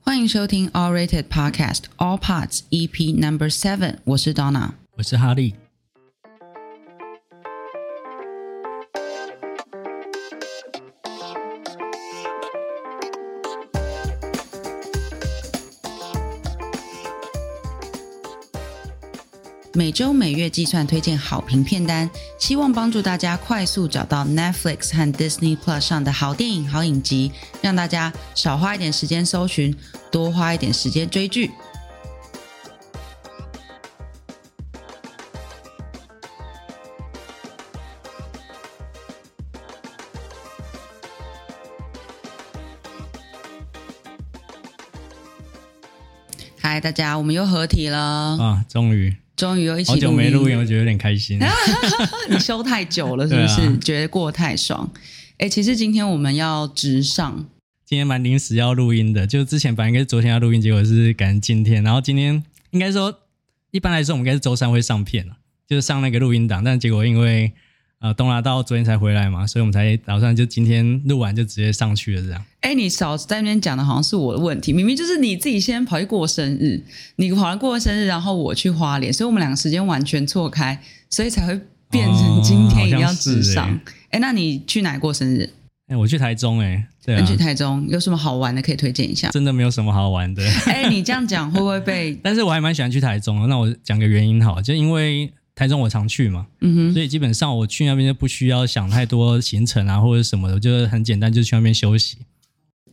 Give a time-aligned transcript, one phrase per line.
[0.00, 5.54] 欢迎收听 All Rated Podcast All Parts EP Number Seven，我是 Donna，我是哈利。
[19.81, 22.07] 每周每月计算推荐好评片单，
[22.37, 27.31] 希望帮助大家快速找到 Netflix 和 Disney Plus 上的好电影、好影集，
[27.63, 29.75] 让大家少花一点时间搜寻，
[30.11, 31.49] 多花一点时间追剧。
[46.59, 48.63] 嗨，大家，我们又合体了啊！
[48.69, 49.17] 终于。
[49.41, 51.39] 终于有一起好久没录音，我觉得有点开心。
[52.29, 53.61] 你休太久了，是不是？
[53.61, 54.87] 啊、觉得过得太爽？
[55.39, 57.47] 哎，其实今天我们要直上，
[57.83, 61.83] 今天蛮临时要录音的，就之前本来应该是昨天要录音，结果是改成今天。
[61.83, 63.11] 然后今天应该说，
[63.71, 67.51] 一般来说我们应该是周三会上片了，就是上那个录音档，但结果因为。
[68.01, 72.43] 呃，东拿到昨天才回来嘛，所以我们才打算就今天录完就直接上去了这样。
[72.61, 76.81] 哎，你少在那边讲的好像是我的问题，明明就是你自己先跑去过生日，
[77.17, 83.69] 你跑来过生日，然后我去花莲，所以我们两个时间完全错开，所以才会变成今天一定要直上。
[84.09, 85.47] 哎、哦，那你去哪过生日？
[85.87, 89.29] 哎，我去台中哎，对啊，你去台中有什么好玩的可以推荐一下？
[89.29, 90.41] 真的没有什么好玩的。
[90.65, 92.17] 哎，你这样讲会不会被？
[92.23, 95.31] 但是我还蛮喜欢去台中的，那我讲个原因好，就因为。
[95.61, 102.17] 台中我常去嘛，嗯哼，所以基本上我去那边就不需要想太多行程啊或者什么的，就是很简单就去那边休息。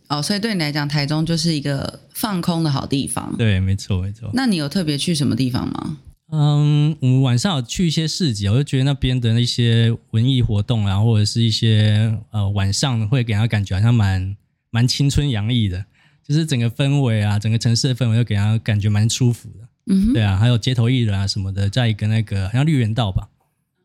[0.08, 3.34] 哦，所以对你来讲，台中就是一个放空的好地方。
[3.38, 4.30] 对，没错，没错。
[4.34, 5.96] 那你有特别去什么地方吗？
[6.30, 14.36] 嗯，我们晚上有去一些市集，我就觉得那边的那些文艺活动啊，或者是一些呃晚上会给人家感觉好像蛮
[14.68, 15.86] 蛮青春洋溢的，
[16.22, 19.66] 就是整个氛围啊，整个城市的氛围，就给人家感觉蛮舒服的。
[19.90, 23.28] 嗯，对啊，还有街头艺人啊什么的，在一个那个好像绿园道吧，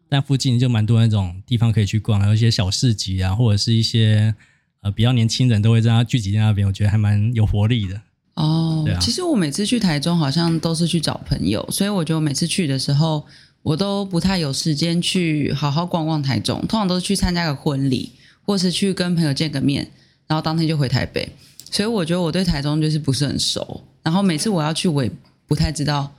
[0.09, 4.36] 但附近就蛮多那种地方可以去逛，还有一些小市集啊，或者是一些
[4.81, 8.02] 呃比较年轻人都会在那聚集在那边，我觉得还蛮有活力的。
[8.36, 13.25] 哦，其实我每次去台中好像都是去找朋友，所以我觉得我每次去的时候，
[13.62, 19.90] 我都不太有时间去好好逛逛台中，通常都是去参加个婚礼，或是去跟朋友见个面，
[20.28, 21.30] 然后当天就回台北。
[21.72, 25.09] 所以我觉得我对台中就是不是很熟，然后每次我要去我也。
[25.53, 26.12] 不太知道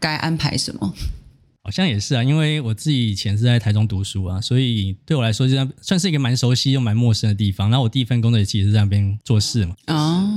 [0.00, 0.92] 该安排什么，
[1.62, 7.70] 好像也是啊，因为我自己以前是在台中读书啊，所以对我来说，就算是一个蛮熟悉又蛮陌生的地方。
[7.70, 9.76] 然后我第一份工作也其实是在那边做事嘛。
[9.86, 10.28] 哦，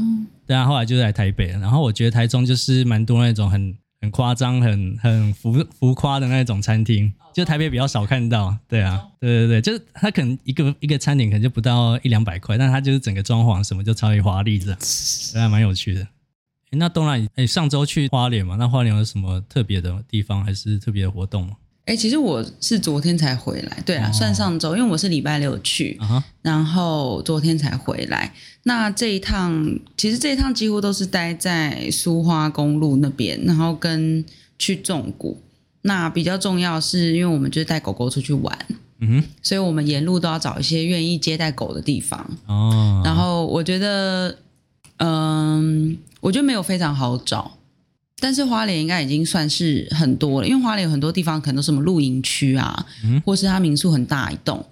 [0.45, 1.59] 对啊，后来就在台北了。
[1.59, 8.55] 然后我觉得台中就是蛮多那种很很夸张、很很浮浮夸的那种餐厅，就台北比较少看到。
[8.67, 14.77] 对啊，对对对，就是它可能一个一个餐点可能就不到一两百块，但它就是整个装潢什么就超级华丽的，
[15.33, 16.07] 还蛮有趣的。
[16.75, 18.55] 那当然，哎，上周去花莲嘛？
[18.57, 21.53] 那花莲有什么特别的地方，还是特别的活动吗？
[21.85, 28.33] 哎，其实我是昨天才回来，对啊，哦、算上周，因为我是礼拜六去，啊、然后昨天才回来。
[28.63, 29.63] 那这一趟，
[29.95, 34.25] 其实这一趟几乎都是待在苏花公路那边，然后跟
[34.57, 35.39] 去纵谷。
[35.83, 38.57] 那比较重要是因为我们就是带狗狗出去玩，
[38.97, 42.27] 嗯哼，所以我们沿路都要找一些愿意接待狗的地方。
[42.47, 44.35] 哦，然后我觉得。
[44.97, 47.57] 嗯，我觉得没有非常好找，
[48.19, 54.65] 但是花莲应该已经算是很多了，因为花莲有很多地方可能都是什么露营区啊，嗯、或是它民宿很大一栋，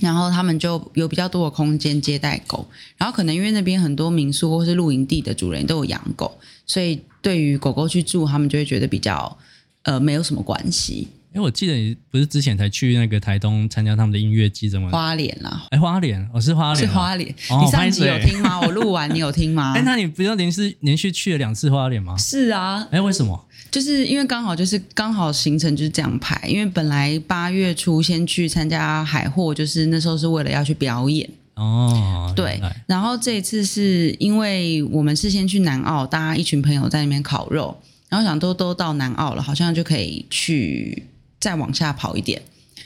[0.00, 6.36] 然后他们就有比较多的空间接待狗，然后可能因为那边很多民宿或是露营地的主人都有养狗，
[6.66, 9.38] 所以对于狗狗去住，他们就会觉得比较
[9.82, 11.06] 呃没有什么关系。
[11.34, 15.66] 因为我记得你不是之前才去那个台东参加他们的音乐季，怎么花莲啦？
[15.70, 17.34] 哎，花莲，我、哦、是花莲，是花莲。
[17.48, 18.60] 哦、你上集有听吗？
[18.60, 19.72] 我录完，你有听吗？
[19.74, 22.14] 哎，那你不要连续连续去了两次花莲吗？
[22.18, 22.86] 是啊。
[22.90, 23.48] 哎，为什么？
[23.70, 32.30] 就是因为刚好就是刚好行程就是这样排，因为本来八月初先去参加海货，就是那时候是为了要去表演哦。
[32.36, 37.74] 对，然后这一次是因为我们是先去南澳，大家一群朋友在那边烤肉，
[38.10, 41.04] 然后想都都到南澳了，好像就可以去。
[41.42, 42.40] 再往下跑一点，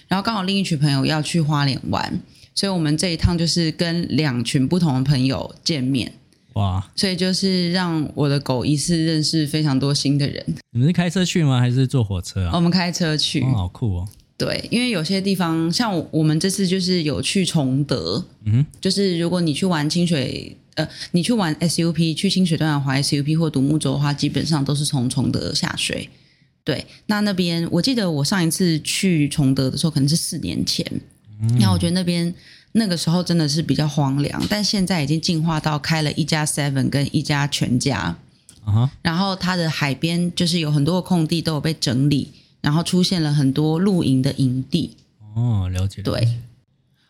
[0.08, 2.18] 然后刚好另一群朋友要去花莲玩，
[2.54, 6.10] 所以我们这一趟就是跟两群不同的朋友见面。
[6.54, 6.90] 哇！
[6.96, 10.42] 所以就是让我的狗一次认识非常多新的人。
[10.70, 11.60] 你们是开车去吗？
[11.60, 12.52] 还是坐火车啊？
[12.54, 13.42] 我们开车去。
[13.42, 14.08] 哦，好酷哦！
[14.38, 26.08] 对，因为有些地方像我们这次就是有去崇德，嗯，就是如果你去玩清水，呃，你去玩 SUP 去清水断崖滑 SUP 或独木舟的话，基本上都是从崇德下水。
[26.66, 30.84] 对，那那边我记得我上一次去崇德的时候，可能是四年前。
[31.60, 32.34] 那、嗯、我觉得那边
[32.72, 38.16] 那个时候真的是比较荒凉，但现在已经进化到开了一家 Seven 跟一家全家。
[39.00, 44.96] 然后它的海边就是有很多的空地都有被整理，然后出现了很多露营的营地。
[45.36, 46.02] 哦，了解。
[46.02, 46.28] 对。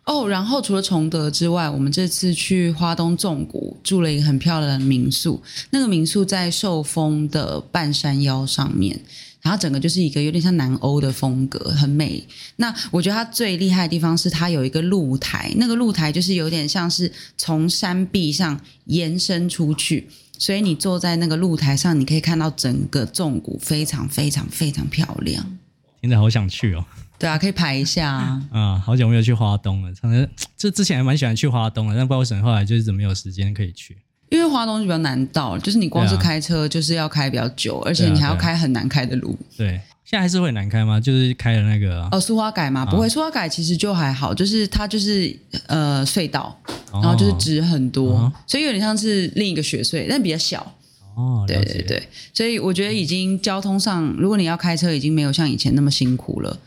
[0.04, 5.42] 哦，然后除了崇德之外，我们这次去花东纵谷住了一个很漂亮的民宿。
[5.70, 9.00] 那个民宿在寿丰的半山腰上面，
[9.46, 12.20] 然后整个就是一个有点像南欧的风格，很美。
[12.56, 25.56] 那我觉得它最厉害的地方是它有一个露台，那个露台就是有点像是从山壁上延伸出去，所以你坐在那个露台上，你可以看到整个纵谷，非常非常非常漂亮。
[26.00, 26.84] 听着好想去哦。
[27.16, 28.42] 对啊，可以排一下啊。
[28.50, 29.94] 啊，好久没有去华东了。
[30.02, 33.96] 反正就之前还蛮喜欢去华东的，但不知道为什么后来就是怎么没有时间可以去。
[34.28, 39.36] 因为花东就比较难到，就是你光是开车就是要开比较久，而且你还要开很难开的路。
[39.56, 41.00] 对，现在还是会难开吗？
[41.00, 42.84] 就是开了那个哦，苏花改吗？
[42.84, 45.34] 不会，苏花改其实就还好，就是它就是
[45.66, 46.58] 呃隧道，
[46.92, 50.74] 然后就是直很多，所以有点像是另一个雪隧，但比较小。
[51.14, 56.58] 哦，对对对，所以我觉得已经交通上，如果你要开车，已经没有像以前那么辛苦了。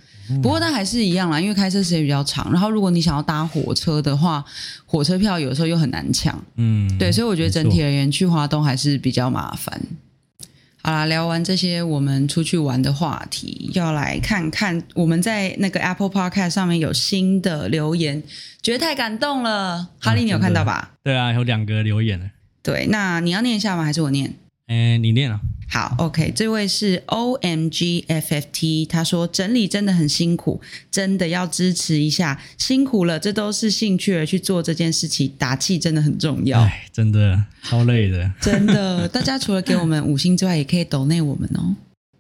[0.41, 2.51] 不过那还是一样啦，因为开车时间比较长。
[2.51, 4.43] 然后如果你想要搭火车的话，
[4.85, 6.43] 火车票有时候又很难抢。
[6.55, 9.81] 嗯，对，所以我觉得整体而言去华东还是比较麻烦。
[10.81, 18.23] 好啦，聊完这些我们出去玩的话题，要来看看我们在那个 Apple Podcast 上面有新的留言，
[18.61, 19.89] 觉得太感动了。
[19.99, 20.91] 哈利，你有看到吧？
[21.03, 22.31] 对啊，有两个留言。
[22.63, 23.83] 对，那你要念一下吗？
[23.83, 24.35] 还是我念？
[24.69, 25.41] 哎，你念啊。
[25.71, 36.61] 好，OK，这位是 OMGFFT，他说整理真的很辛苦，真的要支持一下，辛苦了，这都是兴趣而去做这件事情，打气真的很重要。
[36.61, 39.07] 哎，真的超累的，真的。
[39.07, 41.75] 大家除了给我们五星之外，也可以抖内我们哦。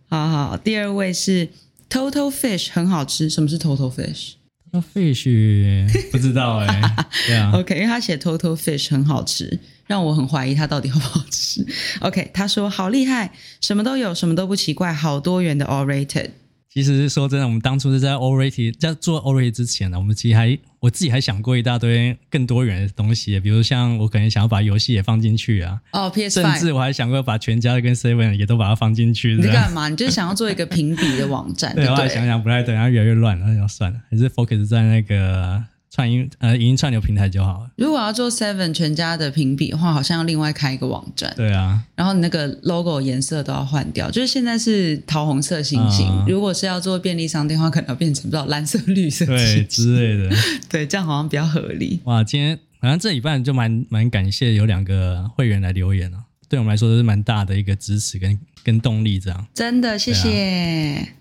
[0.09, 1.49] 好好，第二位是
[1.89, 3.29] Total Fish，很好吃。
[3.29, 7.05] 什么是 Total Fish？Total Fish 不知道哎、欸。
[7.25, 9.59] 对啊，OK，因为他写 Total Fish 很好吃。
[9.89, 11.65] 让我很怀疑它到底好不好吃。
[12.01, 16.29] OK，他说好厉害，什么都有，什么都不奇怪，好多元的 All Rated。
[16.71, 25.81] 其实说真的，我们当初是在 All Rated 在做 All Rated 之前呢，我们其实还我自己还想过一大堆更多元的东西，比如像我可能想要把游戏也放进去啊。
[25.91, 26.29] 哦，PS5。
[26.29, 29.33] 甚至我还想过把全家跟 Seven 也都把它放进去。
[29.37, 29.89] 你干嘛？
[29.89, 31.73] 你就是想要做一个评比的网站？
[31.75, 35.63] 对，对，对，我还想想不太对，然后越来越乱，那就算了，还是 focus 在那个。
[35.91, 37.71] 串音呃，语音串流平台就好了。
[37.75, 41.33] 如果要做 Seven 全家的评比的话，好像要另外开一个网站。
[41.35, 46.07] 对啊，然后你那个 logo 颜色都要换掉，就是现在是桃红色星星。
[46.07, 50.35] 嗯、如果是要做便利商店的话，可能要变成不知道蓝色、绿色对之类的。
[50.69, 51.99] 对，这样好像比较合理。
[52.03, 59.47] 哇，今天好像这一半就蛮蛮感谢有两个会员来留言啊，对我们来说都是蛮大的一个支持跟跟动力，这样。
[59.55, 61.18] 真的，谢谢。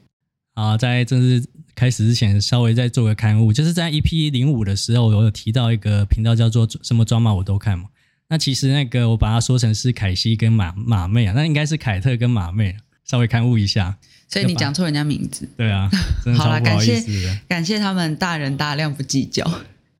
[0.58, 1.46] 啊，在正式
[1.76, 7.84] 开始之前，稍微再做个刊物，就是在 EP 零五的时候，我有提到一个频道叫做什么装嘛我都看嘛。
[8.28, 13.96] 那其实那个我把它说成是凯西跟马马妹啊，那应该是凯特跟马妹，稍微刊物一下。
[14.26, 15.48] 所以你讲错人家名字。
[15.56, 15.88] 对啊，
[16.26, 16.38] 好意思。
[16.42, 19.48] 好了，感谢感谢他们大人大量不计较。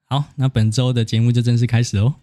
[0.07, 2.17] 好，那本周的节目就正式开始哦。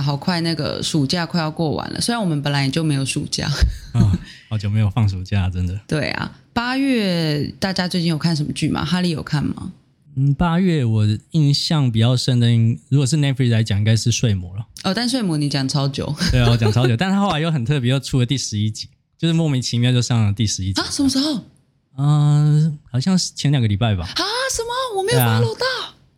[0.00, 0.40] 啊，好快！
[0.40, 3.46] 那个暑假快要过完了，虽然我们本来也就没有暑假。
[3.46, 3.52] 啊、
[4.00, 5.78] 哦，好久没有放暑假，真的。
[5.86, 8.82] 对啊，八月大家最近有看什么剧吗？
[8.82, 9.72] 哈利有看吗？
[10.16, 12.48] 嗯，八月我印象比较深的，
[12.88, 14.66] 如果是 Netflix 来讲，应该是《睡魔》了。
[14.84, 16.12] 哦，但《睡魔》你讲超久。
[16.32, 20.80] 对啊，我讲超久， 但他后来又很特别，又出了第十一集，就是莫名其妙就上了第十一集。
[20.80, 21.44] 啊，什么时候？
[21.98, 24.04] 嗯、呃，好像是前两个礼拜吧。
[24.04, 24.98] 啊，什么？
[24.98, 25.66] 我没有 follow 到。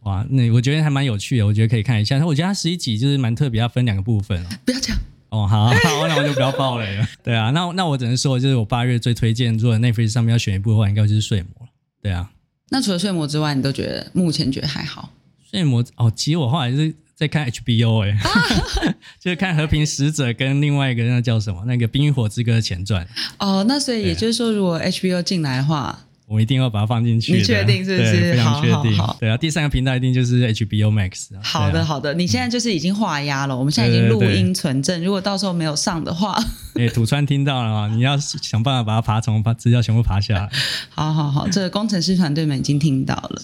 [0.03, 2.17] 哇，那我觉得还蛮有趣的，我觉得可以看一下。
[2.27, 4.45] 我觉得它十一集就是蛮特别，要分两个部分。
[4.65, 4.97] 不要讲
[5.31, 5.75] 哦，好， 好，
[6.09, 7.09] 那我就不要爆雷了。
[7.23, 11.69] 对啊，那那我只能说，就是我八月最推荐，如果 Netflix 上面要选一部的话，应该就是《睡魔》了。
[12.03, 12.31] 对啊，
[12.71, 15.13] 那除了《睡魔》之外，你都觉得目前觉得还好？
[15.51, 23.07] 《睡魔》哦，其实我后来是在看 HBO 哎、欸，啊、 就是看《和平使者》跟另外一个那叫什么，那个《冰与火之歌》的前传。
[23.39, 26.07] 哦，那所以也就是说，如果 HBO 进来的话。
[26.33, 27.35] 我一定要把它放进去。
[27.35, 28.13] 你确定是不是？
[28.13, 28.97] 对，非常确定。
[28.97, 29.17] 好好好。
[29.21, 31.29] 对啊，第三个频道一定就是 HBO Max。
[31.43, 32.15] 好的，好的。
[32.15, 34.95] 你现在就是已经画押了，嗯、我们现在已经录音存证。
[34.95, 36.43] 对对对，如果到时候没有上的话，
[36.77, 37.95] 哎，土川听到了吗？
[37.95, 40.49] 你要想办法把它爬虫，把资料全部爬下来。
[40.89, 43.43] 好好好，这个工程师团队们已经听到了。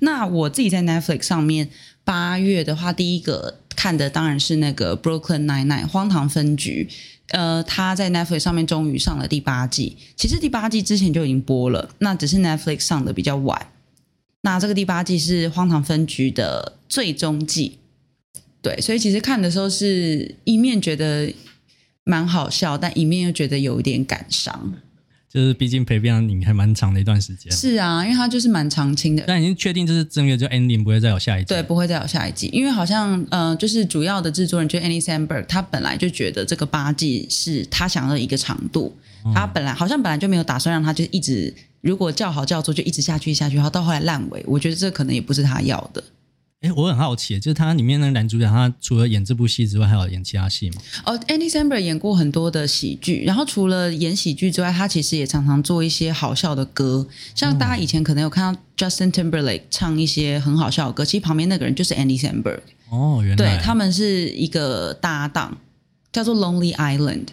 [0.00, 1.70] 那我自己在 Netflix 上面，
[2.04, 6.88] 八月的话，第一个看的当然是那个 Brooklyn Nine-Nine 荒唐分局。
[7.28, 9.96] 呃，他在 Netflix 上面终于上了第八季。
[10.16, 13.70] 其实第八季之前就已经播了，那只是 Netflix 上的比较晚。
[14.42, 17.78] 那这个第八季是《荒唐分局》的最终季。
[18.62, 21.32] 对，所以其实看的时候是一面觉得
[22.04, 24.74] 蛮好笑，但一面又觉得有一点感伤。
[25.36, 27.52] 就是毕竟陪伴你还蛮长的一段时间。
[27.52, 29.22] 是啊，因为他就是蛮长青的。
[29.26, 31.48] 但已经确定这是正月，就 ending 不会再有下一季。
[31.48, 38.96] 对，不会再有下一季，因为好像呃，就是主要的制作人就 Annie Sandberg，他本来就觉得这个八季是他想要的一个长度。
[39.26, 41.52] 嗯、他本来好像本来就没有打算让他就一直，
[41.82, 44.42] 如果叫好叫座就一直下去下去，然后到后来烂尾。
[44.46, 46.02] 我觉得这可能也不是他要的。
[46.62, 50.76] 哎，我很好奇，就是他里面那个男主角，他除了演这部戏之外，还有演其他戏吗？
[51.04, 57.06] 哦，Andy Samberg 演过很多的喜剧，然后除了演喜剧之外，他其实也常常做一些好笑的歌。
[57.34, 62.60] 像大家以前可能有看到 Justin Timberlake 唱一些很好笑的歌，其实旁边那个人就是 Andy Samberg。
[62.88, 65.58] 哦，原来对，他们是一个搭档，
[66.10, 67.26] 叫做 Lonely Island。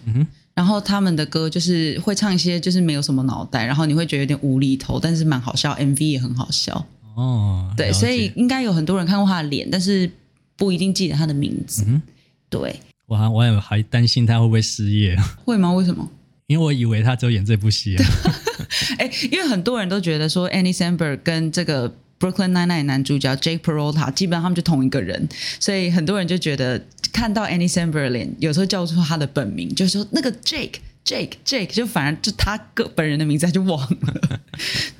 [0.54, 6.86] 然后他们的歌就是会唱一些就是没有什么脑袋，然后你会觉得有点无厘头，但是蛮好笑，MV 也很好笑。
[7.16, 10.10] 哦，对，所以应该有很多人看过他的脸，但是
[10.56, 11.84] 不一定记得他的名字。
[11.88, 12.02] 嗯、
[12.50, 15.16] 对，我还我还还担心他会不会失业？
[15.46, 15.72] 会吗？
[15.74, 16.10] 为什么？
[16.48, 17.96] 因为我以为他只有演这部戏。
[18.98, 21.90] 哎，因为很多人都觉得说 Annie Samberg 跟这个
[22.20, 25.28] Brooklyn Nine-Nine 男主角 Jake Peralta 基本上他们就同一个人，
[25.60, 30.76] 所以很多人就觉得看到 Annie Samberg 脸，有时候叫出他的本名，就是说那个 Jake。
[31.06, 34.40] Jake Jake 就反而就他个本人的名字他就忘了，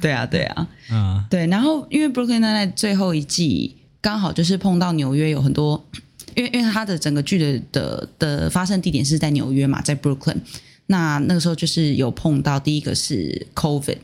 [0.02, 1.24] 对啊对啊，嗯。
[1.30, 5.82] 对，然后因为 Brooklyn Nine-Nine 最后一季刚好就是碰到纽约有很多，
[6.36, 10.36] 因为因为他的整个剧的的的发生地点是在纽约嘛，在 Brooklyn，
[10.88, 14.00] 那那个时候就是有碰到第一个是 COVID，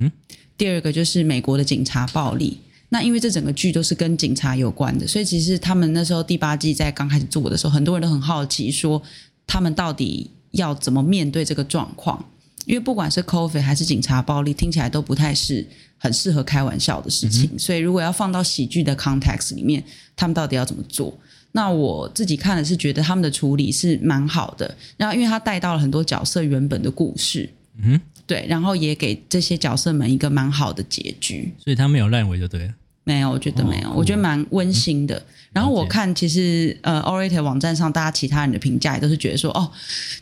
[0.00, 0.10] 嗯，
[0.58, 2.58] 第二个就是美国的警察暴力，
[2.88, 9.00] 那因为这整个剧都是跟警察有关的，所以其实他们那时候第八季在刚开始做的时候，很多人都很好奇说
[9.46, 10.28] 他们到底。
[10.54, 12.24] 要怎么面对这个状况？
[12.66, 15.66] 因为不管是 COVID 还是警察暴力，听起来都不太是
[15.98, 17.50] 很适合开玩笑的事情。
[17.52, 19.84] 嗯、所以如果要放到喜剧的 context 里面，
[20.16, 21.12] 他们到底要怎么做？
[21.52, 24.74] 那我自己看的是觉得他们的处理是蛮好的。
[24.96, 27.48] 然后因为他带到了很多角色原本的故事，
[27.82, 31.52] 嗯，对，然后也给这些角色们一个蛮好的结局。
[31.62, 32.74] 所以他没有烂尾就对了。
[33.04, 35.14] 没有，我觉得没有，哦、我觉得蛮温馨的。
[35.18, 39.70] 嗯、然后我看，其实呃，awwrated 网站上大家其他人的评价也都是觉得说，哦，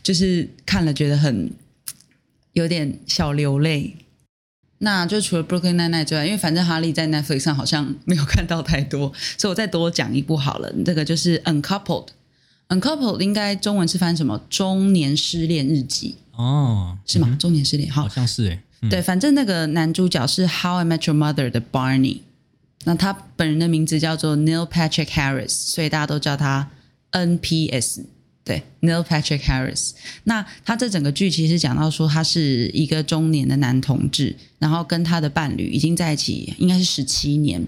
[0.03, 1.51] 就是看了觉得很
[2.53, 3.97] 有点小流泪。
[4.77, 10.71] 那就除了 Brooklyn Nine-Nine 之外，因为反正哈利在 Netflix 上好像没有看到太多， 所以我再多讲一部好了。
[10.85, 14.39] 这个就是 Uncoupled，Uncoupled Un 应该中文是翻什么？
[14.49, 17.29] 中年失恋日记哦，是吗？
[17.31, 22.19] 嗯、中年失恋，好，好像是诶、嗯、对，反正那个男主角是 How I Met Your Mother 的 Barney。
[22.85, 26.69] 那他本人的名字叫做 Neil Patrick Harris，所以大家都叫他
[27.11, 28.05] NPS。
[28.45, 29.91] 对，Neil Patrick Harris。
[30.25, 37.65] 那他这整个剧其实讲到说，他是一个中年的男同志，然后跟他的伴侣已经在一起应该是十七年，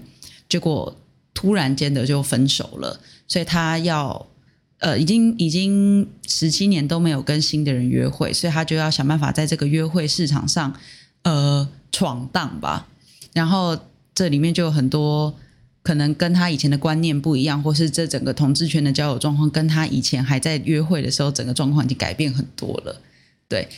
[0.50, 0.94] 结果
[1.32, 4.26] 突然间的就分手了，所以他要
[4.80, 10.78] 呃，已经已经十七年都没有跟新的人约会，所以他就要想办法在这个约会市场上
[11.22, 12.86] 呃闯荡吧，
[13.32, 13.78] 然后。
[14.16, 15.38] 这里面就有很多
[15.82, 23.02] 可能跟他以前的观念不一样，或是这整个同志圈的交友状况跟他以前还在约会的时候，整个状况已经改变很多了。
[23.46, 23.68] 对，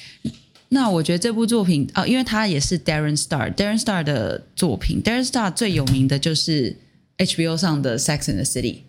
[0.68, 6.76] 那我觉得这部作品啊、哦，因为他也是 Darren Star，Darren Star 的作品，Darren Star 最有名的就是
[7.16, 8.82] HBO 上的 Sex and the City。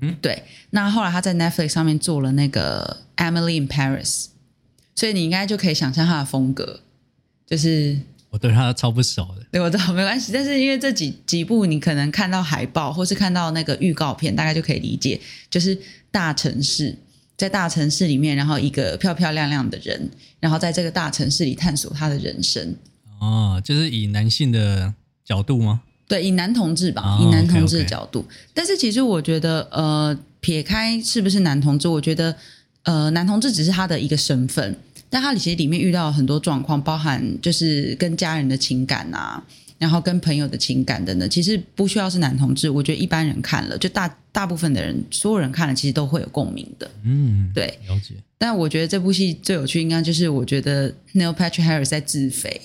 [0.00, 0.44] 嗯，对。
[0.70, 4.28] 那后来他在 Netflix 上面做了那个 Emily in Paris，
[4.94, 6.80] 所以你应该就可以想象他的风格，
[7.46, 7.98] 就是。
[8.36, 15.76] 我对他超不熟的，对，我知道没关系，但是因为这几几部你可能看到海报或是看到那个预告片，大概就可以理解，就是
[16.10, 16.94] 大城市，
[17.34, 22.76] 在大城市里面，然后一个漂漂亮亮的人，然后在这个大城市里探索他的人生。
[23.18, 24.92] 哦，就是以男性的
[25.24, 25.80] 角度吗？
[26.06, 28.20] 对，以男同志吧，哦、以男同志的角度。
[28.20, 28.50] okay, okay.
[28.52, 32.36] 但是其实我觉得，呃，撇开是不是男同志，我觉得，
[32.82, 34.78] 呃，男同志只是他的一个身份。
[35.16, 39.42] 但他其实里面遇到很多状况，包含就是跟家人的情感啊，
[39.78, 41.30] 然后跟朋友的情感等等。
[41.30, 46.90] 其实不需要是男同志，我觉得一般人看了，就大大部分的人，所有人看了，其实都会有共鸣的。
[47.02, 48.12] 嗯，对，了解。
[48.36, 52.60] 但我觉得这部戏最有趣，应该就是我觉得 Neil Patrick Harris 在自肥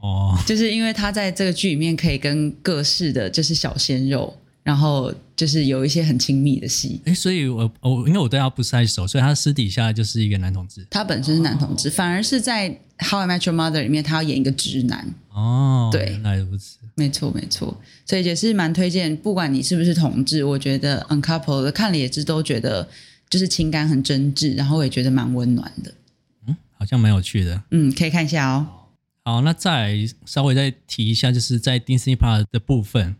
[0.00, 4.36] 哦，就是因为他在这个剧里面可以跟各式的就是小鲜肉。
[4.68, 10.86] 然后就是有一些很亲密的戏，哎，所以我我因为我对他不太熟，所以他私底下就是一个男同志。
[10.90, 15.14] 他本身是男同志，哦、反而是在《How I Met Your Mother》里面，他要演一个直男。
[15.30, 22.86] 哦，对，原来如此，没错没错，所以也是蛮推荐，不管你是不是同志，我觉得《Uncoupled》看了也是都觉得
[23.30, 25.94] 就是情感很真挚，然后我也觉得蛮温暖的。
[26.46, 27.62] 嗯，好像蛮有趣的。
[27.70, 28.66] 嗯，可以看一下哦。
[29.24, 33.16] 好，那再稍微再提一下，就是在 Disney Plus 的部分。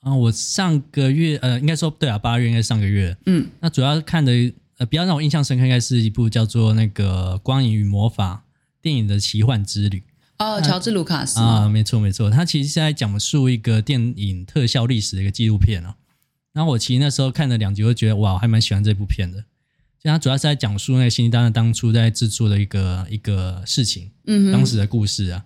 [0.00, 3.16] 啊，我上个月呃，应该说对啊，八月应该上个月。
[3.26, 4.32] 嗯，那主要看的
[4.78, 8.44] 呃，比较让我印象深刻，应该是一部叫做那个《光影与魔法》
[8.82, 10.02] 电影的奇幻之旅。
[10.38, 15.96] 哦，乔治·卢卡斯啊，没错没错，他其实是在讲述一个电影特效历史的一个纪录片啊。
[16.54, 19.44] 然后我其实那时候看了两集，我就觉得哇，我还蛮喜欢这部片的。
[20.02, 25.44] 就他主要是在讲述那个星际大战当初在制作的一个一个事情，嗯，当时的故事啊。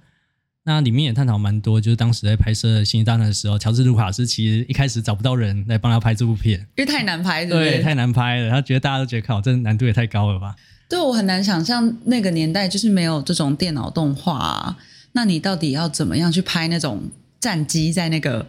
[0.66, 8.49] 那里面也探讨蛮多，就是当时在拍摄《星际大战》的时候，乔治·卢卡斯其实一开始找不到人来帮他拍这部片，因为太难拍，对，太难拍了。
[8.49, 10.56] 他觉得大家都觉得靠，这难度也太高了吧？
[10.88, 14.78] 对，我很难想象那个年代就是没有这种电脑动画啊，
[15.12, 18.47] 那你到底要怎么样去拍那种战机在那个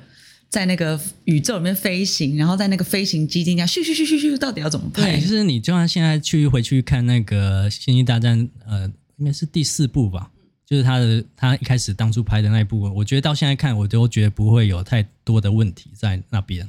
[0.50, 5.02] 在那个宇宙里面飞行，然后在那个飞行机底下咻咻咻咻咻，到底要怎么拍？
[5.02, 10.32] 对，就是你就算现在去回去看那个《星际大战》，呃，应该是第四部吧。
[10.66, 16.68] 就是他的，他一开始当初拍的那一部分，我觉得到现在看，我都觉得不会有太多的问题在那边。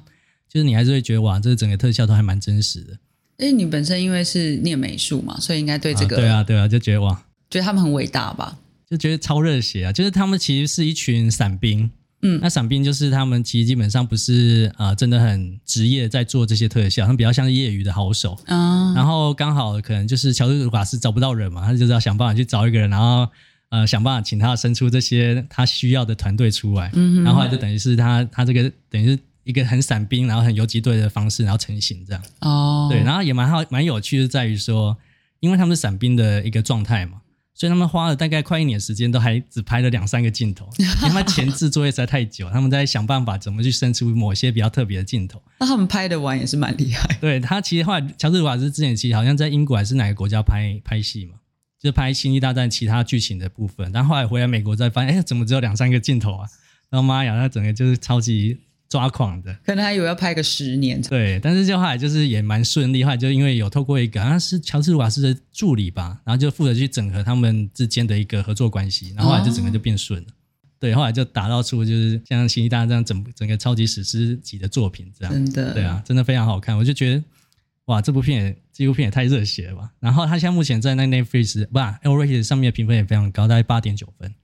[0.48, 2.92] 就是你还是会觉得哇，这个整个特效都还蛮真实的。
[3.38, 8.58] 因为你本身因为是念美术嘛，所以应该对这个、啊、对啊对啊，就觉得哇，觉得他们很伟大吧？
[8.88, 9.92] 就觉得超热血啊！
[9.92, 11.90] 就是他们其实是一群伞兵，
[12.22, 18.94] 嗯，那伞兵就是他们其实基本上不是啊、呃，真的很职业在做这些特效，他们比较像是业余的好手啊。
[18.94, 23.26] 然后刚好可能就是乔治卢卡斯找不到人嘛，他就是要想办法去找一个人，然后。
[23.68, 32.22] 呃，想办法请他生出这些他需要的团队出来，嗯哼，然后后来就等于是他他这个等于是一个很散兵，然后很游击队的方式，然后成型这样。
[32.40, 34.96] 哦，对，然后也蛮好蛮有趣的，在于说，
[35.40, 37.20] 因为他们是散兵的一个状态嘛，
[37.54, 45.42] 所以他们花了大概快一年时间，都还只拍了两三个镜头， 因为他们前置作业实在太久，他们在想办法怎么去生出某些比较特别的镜头。
[45.58, 47.18] 那他们拍的完也是蛮厉害。
[47.20, 51.34] 对，他其实后来乔治·卢卡斯之前其实好像在英国还是哪个国家拍拍戏嘛。
[51.80, 56.48] 就拍《星际大战》其他剧情的部分，但后来回来美国再发现，哎，怎么只有两三个镜头啊？
[56.90, 59.52] 然后妈呀，那整个就是超级抓狂的。
[59.64, 61.02] 可能还以为要拍个十年。
[61.02, 70.28] 对，但是就后来就是也蛮顺利，后来就因为有透过一个好像是乔治·卢卡斯的助理吧，然后就负责去整合他们之间的一个合作关系，然后后来就整个就变顺了。
[70.28, 70.32] 哦、
[70.80, 75.32] 对，后来就打造出就是像《星际大战》这样整整个超级史诗级的作品，这样。
[75.32, 75.74] 真的。
[75.74, 77.22] 对啊，真的非常好看，我就觉得。
[77.86, 79.90] 哇，这部片也这部片也太热血了吧！
[80.00, 84.34] 然后它现在目前在那 Netflix 不，L-rated 上面的评分也非常高，大概八点九分。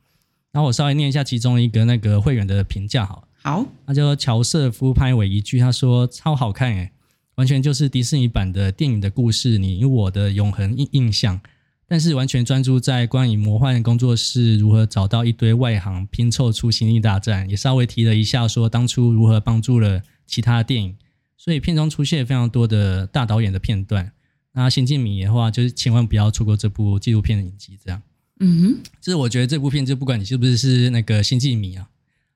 [0.53, 6.93] 然后我稍微念一下其中一个那个会员的评价，好了，好，那叫乔瑟夫拍尾一句，他说超好看诶，
[7.35, 11.41] 完全就是迪士尼版的电影的故事，你与我的永恒印印象。
[11.89, 20.97] 但是完全专注在关于魔幻工作室如何找到一堆外行拼凑出星际大战，也稍微提了一下说当初如何帮助了其他电影。
[21.43, 24.13] 所以片中出现非常多的大导演的片段，
[24.53, 27.77] 那新进迷的话，就是千万不要错过这部纪录片的影集。
[27.85, 28.01] 这样，
[28.39, 31.89] 嗯哼，就是我觉得这部片，就不管你是不是是那个星际迷啊，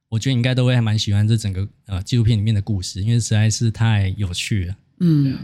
[0.08, 4.76] 我觉得你应该都会还蛮喜欢这整个呃纪录片里面的故事，因为实在是太有趣了。
[4.98, 5.38] 嗯，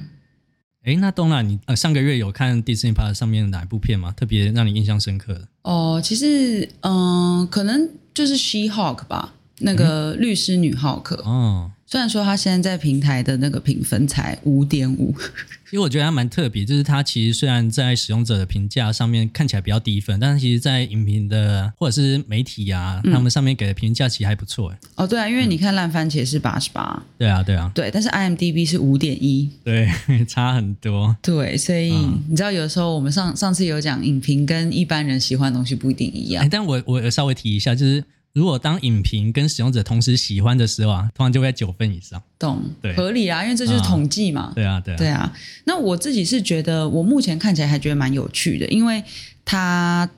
[0.83, 4.11] 哎，那东娜，你呃上个月有看 Disney Plus 上面的哪一部片吗？
[4.11, 5.46] 特别让你印象深刻的？
[5.62, 11.22] 哦，其实嗯、呃，可能就是 She-Hulk 吧，那个律师女浩克。
[11.25, 11.71] 嗯、哦。
[11.92, 15.14] 虽然说它现在在平台的那个评分才五点五，
[15.66, 24.74] 其实我觉得他蛮特别，就是它其实虽然在使用者的评价上面看起来比较低分，但是其实，在影评的或者是媒体啊，嗯、他们上面给的评价其实还不错。
[24.94, 29.87] 哦，对啊，因为你看烂番茄是八十八，对啊，对啊，对，但是 IMDB 是五点一，对，
[30.26, 31.14] 差很多。
[31.20, 36.48] 对，所以、嗯、你知道，有时候我们上上次有讲，影评跟一般人喜欢的东西不一定一样。
[36.48, 38.02] 但我我稍微提一下，就是。
[38.32, 42.22] 如果当影评跟使用者同时喜欢的时候啊，通常就会在九分以上。
[42.38, 44.52] 懂，对，合理啊，因为这就是统计嘛。
[44.54, 45.32] 对啊，对啊，对啊。
[45.64, 49.04] 那我自己是觉得，我目前看起来还觉得蛮有趣的，因为
[49.44, 50.08] 它，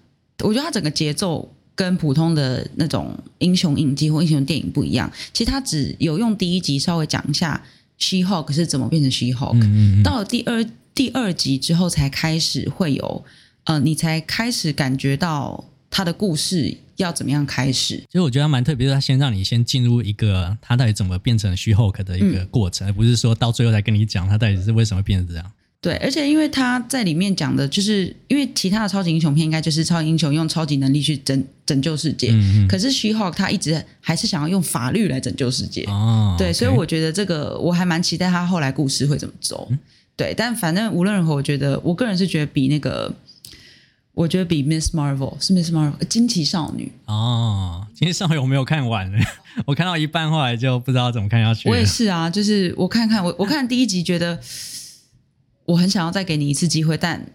[0.44, 5.10] 我觉得它整个节奏跟普通的那种英雄影集或英雄电影不一样。
[5.32, 7.60] 其实它只有用第一集稍微讲一下
[7.98, 13.24] She-Hulk 是怎么变成 She-Hulk，嗯嗯嗯，到了第二第二集之后才开始会有，
[13.64, 15.64] 呃，你才开始感觉到
[15.94, 16.76] 他的故事。
[16.98, 17.96] 要怎么样开始？
[17.96, 25.52] 其实我觉得他蛮特别，是他先让你先进入一个他到底怎么变成 She-Hulk 的一个过程，嗯、而不是说到最后才跟你讲他到底是为什么变成这样。
[25.80, 35.82] 对，而且因为他在里面讲的，就是因为其他的超级英雄片应该就是超级英雄用超级能力去拯拯救世界，嗯嗯，可是 She-Hulk 他一直还是想要用法律来拯救世界。
[35.88, 39.66] 哦，对所以我觉得这个我还蛮期待他后来故事会怎么走。
[39.72, 39.78] 嗯、
[40.14, 43.12] 对，但反正无论如何，我觉得我个人是觉得比那个。
[44.14, 49.18] 我觉得比 Miss Marvel 是 Miss Marvel 惊奇少女哦，惊奇少女我没有看完呢，
[49.66, 51.68] 我看到一半后来就不知道怎么看下去。
[51.68, 54.38] 我也是啊，就是我看看我我看第一集觉得
[55.66, 57.26] 我很想要再给你一次机会，但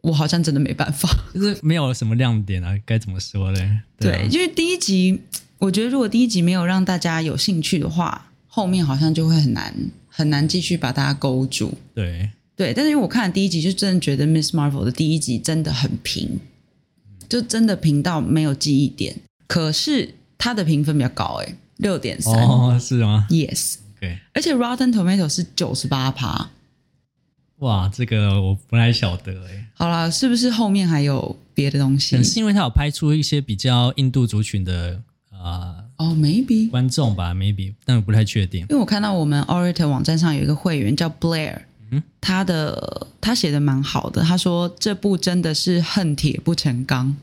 [0.00, 3.78] 我好像真的没办法， 就是没有什么亮点啊，该怎么说嘞？
[3.98, 5.20] 对，对，因为第一集
[5.58, 9.72] 我觉得如果第一集没有让大家有兴趣的话，后面好像就会很难
[10.08, 11.74] 很难继续把大家勾住。
[11.94, 16.38] 对对，但是因为我看了第一集，就真的觉得 Miss Marvel 的第一集真的很平，
[17.26, 19.16] 就真的平到没有记忆点。
[19.46, 22.34] 可是它的评分比较高，诶，六点三。
[22.46, 23.76] 哦，是吗？Yes。
[23.98, 26.50] 对，而且 Rotten Tomato 是九十八趴。
[27.60, 29.66] 哇，这个我不太晓得哎。
[29.72, 32.22] 好啦，是不是后面还有别的东西？
[32.22, 38.60] 是因为他有拍出一些比较印度族群的啊哦、uh,，maybe 观众吧，maybe，但我不太确定。
[38.60, 41.56] 因为我看到我们 awwrated 网站上有一个会员叫 Blair，
[41.90, 47.16] 嗯，他的他写的蛮好的，他说这部真的是恨铁不成钢。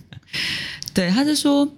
[0.94, 1.68] 对，他就说，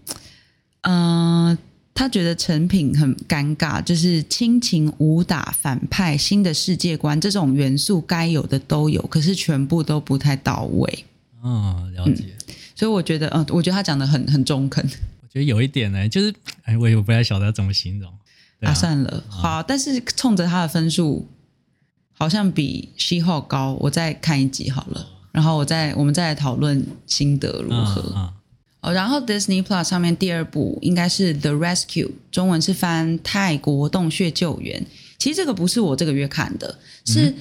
[0.82, 1.58] 嗯、呃。
[1.94, 11.04] 他觉得成品很尴尬，就是亲情、武打、反派、新的世界观这种元素该有的都有，可是全部都不太到位。
[11.42, 12.26] 嗯，了解。
[12.46, 14.80] 嗯、所以我觉得，嗯，我觉得他讲的很很中肯。
[14.84, 18.08] 我觉得有一点呢，就是，哎，我也不太晓得要怎么形容。
[18.60, 21.26] 啊，啊，算了，好，但是冲着他的分数，
[22.18, 28.02] 好像比 She-Hulk 高，我再看一集好了，然后我再我们再来讨论心得如何。
[28.02, 28.32] 嗯嗯
[28.80, 34.86] 哦，然后 Disney Plus 上面第二部应该是 The Rescue，中文是翻泰国洞穴救援。
[35.18, 37.34] 其实这个不是我这个月看的，是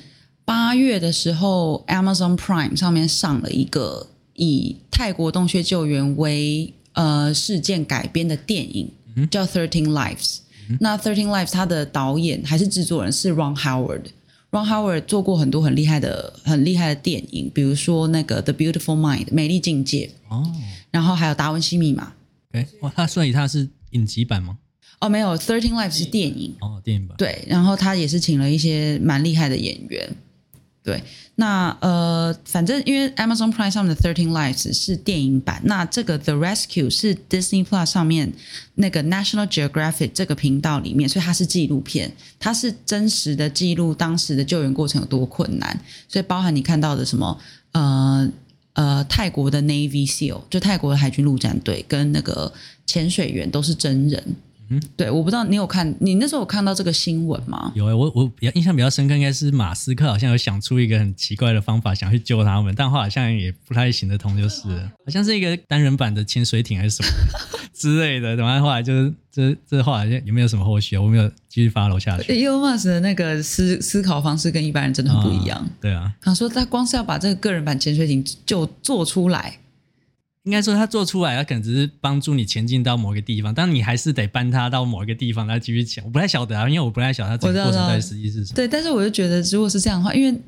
[0.43, 8.91] 八月的时候 Amazon Prime 上面上了一个以泰国洞穴救援为呃事件改编的电影，
[9.29, 10.39] 叫 Thirteen Lives。
[10.79, 14.05] 那 Thirteen Lives 它的导演还是制作人是 Ron Howard。
[14.51, 20.49] Ron Howard 做过很多很厉害的、很厉害的电影，比如说那个《The Beautiful Mind》美丽境界哦，
[20.89, 22.13] 然后还有《达文西密码》。
[22.57, 24.57] 哎，哇，他所以他是影集版吗？
[24.99, 27.17] 哦，没有，《Thirteen Lives》是电影哦，电影版。
[27.17, 30.15] 对，然后他也是请了一些蛮厉害的演员。
[30.87, 31.03] 对，
[31.35, 38.31] 那呃，反正因为 Amazon Prime 上面的《Thirteen Lives》是电影版，那这个《The Rescue》是 Disney Plus 上面
[38.75, 47.37] 那个 National Geographic 这个频道里面，所以它是纪录片，它是真实的记录当时的救援过程有多困难，所以包含你看到的什么
[47.73, 48.31] 呃
[48.71, 52.53] 呃泰国的 Navy SEAL，就泰国的海军陆战队跟那个
[52.85, 54.23] 潜水员都是真人。
[54.69, 57.71] 嗯，对，我不知道你有看，你那时候有看到这个新闻吗？
[57.75, 64.67] 有诶、欸，我我比较印象比较深刻，应该是马斯克好像有想出一个很奇怪的方法，想去救他们，但后来好像也不太行得通，就是
[65.05, 67.09] 好像是一个单人版的潜水艇还是什么
[67.73, 68.35] 之类的。
[68.35, 70.97] 然后后来就是这这后来有没有什么后续？
[70.97, 72.33] 我没有继续 follow 下去。
[72.33, 75.57] Elon Musk 的那个思思考方式跟一般人真的很不一样。
[75.59, 79.59] 啊对啊，他说他光是要把这个个人版潜水艇就做出来。
[80.47, 86.01] 应该说，他做出来，他可能只是帮助你前进到某一个地方，但你还是得搬他到某一个地方，来继续前。
[86.05, 88.55] 我不太晓得啊，因为我不太晓得他整个过程到底实际是什么。
[88.55, 90.39] 对，但是我就觉得，如果是这样的话，因为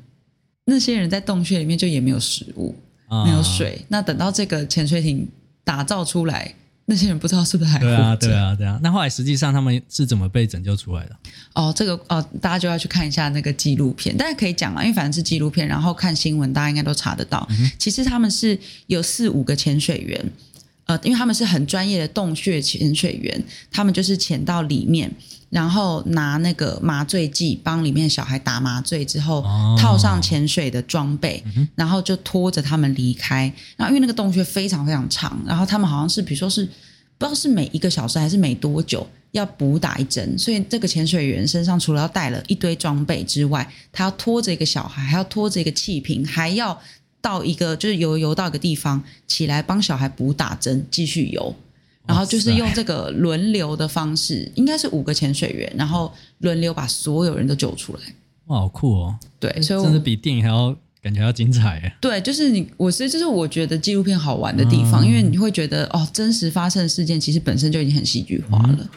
[0.64, 2.74] 那些人在洞穴里面就也没有食物，
[3.10, 5.28] 嗯、没有水，那等到这个潜水艇
[5.62, 6.54] 打造出来。
[6.90, 7.96] 那些人不知道是不是还活着？
[7.96, 8.80] 对啊，对啊，对啊。
[8.82, 11.16] 那后来实际上他们是怎么被拯救出来的？
[11.54, 14.16] 哦，这个哦，大家就要去看一下那个纪录片。
[14.16, 17.46] 大家可以讲啊，因为反正是纪录片，然后看新闻，大家应该都查得到。
[17.50, 20.32] 嗯、其实他们是有四五个潜水员，
[20.86, 25.08] 呃，因为他们是很专业的洞穴潜水员，他们就是潜到里面。
[25.50, 29.42] 然后拿那个麻醉剂帮里面小孩打麻醉之后，
[29.76, 33.52] 套上潜水的装备，然后就拖着他们离开。
[33.76, 36.64] 然后因为那个洞穴非常非常长，然后他们好像是比如说是
[37.18, 46.80] 不知道是每一个小时还是每多久要补打一针，所以这个潜水员身上除了要带了一堆装备之外，他要拖着一个小孩，还要拖着一个气瓶，还要
[47.20, 51.54] 到一个就是游游到一个地方起来帮小孩补打针，继续游。
[52.06, 58.00] 然后就是用这个轮流的方式，应该是五个潜水员，然后轮流把所有人都救出来。
[58.46, 59.16] 哇，好酷哦！
[59.38, 61.96] 对，所以真的比电影还要感觉要精彩哎。
[62.00, 68.78] 对，就是你，我是，就是我觉得纪录片好玩的地方，嗯、因为你会觉得哦，真实发生的事件其实本身就已经很戏剧化了。
[68.80, 68.88] 嗯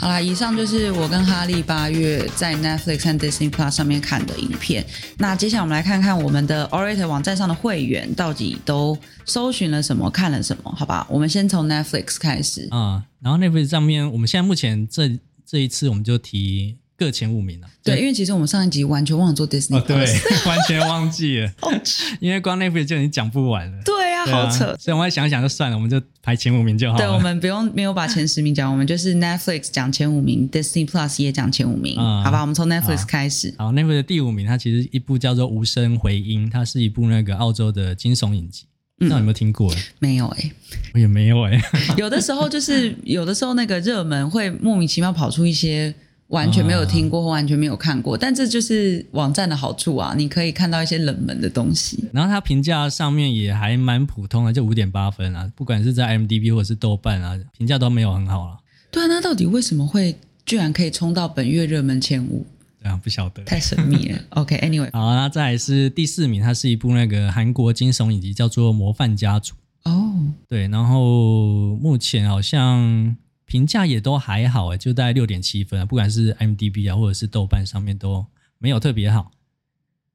[0.00, 4.82] 好啦，以上就是我跟哈利八月在 Netflix 和 Disney Plus 上面看的影片。
[5.18, 10.74] 那接下来我们来看看我们的 Orator 网站上的会员到底都搜寻了什么，看了什么？
[10.74, 13.04] 好吧，我们先从 Netflix 开始啊。
[13.20, 17.66] 然后 Netflix 上面，我们现在目前这这一次我们就提各前五名了。
[17.84, 19.96] 对，因为其实我们上一集完全忘了做 Disney，哦，对，
[20.46, 21.52] 完全忘记了，
[22.20, 23.82] 因为光 Netflix 就已经讲不完了。
[23.84, 24.09] 对。
[24.26, 27.04] 好扯，所以我们想想就算了，我们就排前五名就好了。
[27.04, 32.40] 对，我们不用没有把前十名讲，我们就是 Netflix 讲前五名，Disney Plus 也讲前五名，嗯、好吧？
[32.40, 33.54] 我们从 Netflix 开始。
[33.58, 38.64] 好，Netflix 的第五名，它其实一部叫做《无声回音》，它是一部那个澳洲的惊悚影集，
[38.98, 39.72] 不知道有没有听过？
[39.98, 40.52] 没有哎、欸，
[40.94, 41.94] 我也没有哎、欸。
[41.98, 45.94] 有的时候就是有的时候那个热门会莫名其妙跑出一些。
[46.30, 50.14] 完全没有听过或完全没有看过，但这就是网站的好处啊！
[50.16, 52.04] 你可以看到一些冷门的东西。
[52.12, 58.58] 然后它评价上面也还蛮普通的，就五点八分啊，不管是在 IMDB 或者是豆瓣啊，评价都没有很好了。
[58.90, 60.16] 对啊，那到底为什么会
[60.46, 62.46] 居然可以冲到本月热门前五。
[62.82, 64.18] 对啊，不晓得，太神秘了。
[64.30, 69.54] OK，Anyway，、okay, 好，那再来是第四名，它是一部那个韩国惊悚影集，叫做《模范家族》。
[69.82, 70.14] 哦、oh.，
[70.48, 73.16] 对，然后目前好像
[73.50, 78.24] 评价也都还好，诶，就大概六点七分，啊不管是 IMDB 啊，或者是豆瓣上面都
[78.58, 79.32] 没有特别好，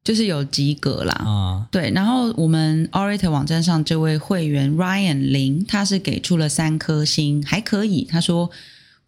[0.06, 1.14] 就是有及格啦。
[1.16, 8.06] 啊，对，然后我们 awwrated 网站上这位会员 Ryan 林，他是给出了三颗星，还可以。
[8.06, 8.50] 他说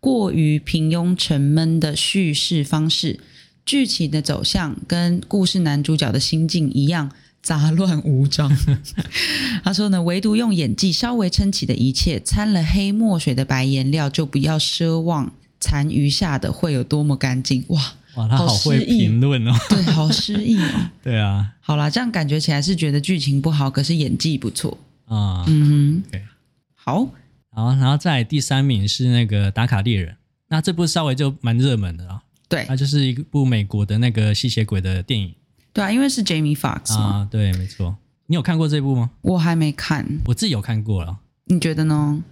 [0.02, 3.22] 过于平庸沉闷的叙事方式。
[3.66, 7.12] 剧情的走向跟故事男主角的心境一样
[7.48, 8.52] 杂乱无章。
[9.64, 17.64] 他说呢，唯独用演技稍微撑起的一切，掺了黑墨水的白颜料，就不要奢望残余下的会有多么干净。
[17.70, 17.82] 哇
[18.16, 20.92] 哇，他好会评论哦， 对，好诗意哦。
[21.02, 25.46] 对啊，好啦，这样感觉起来是觉得剧情不好，可是演技不错啊。
[25.48, 26.22] 嗯哼，okay.
[26.76, 27.10] 好，
[27.52, 30.18] 好，然后在第三名是那个打卡猎人，
[30.50, 32.20] 那这部稍微就蛮热门的啊。
[32.50, 35.34] 对，那就是一部美国的那个吸血鬼的电影。
[35.78, 37.96] 对啊，因为是 Jamie Foxx 啊，对，没错。
[38.26, 39.12] 你有看过这部吗？
[39.22, 41.20] 我还没看，我自己有看过了。
[41.46, 42.24] 你觉得呢？